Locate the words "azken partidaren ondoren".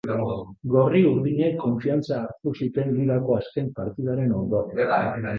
3.41-5.21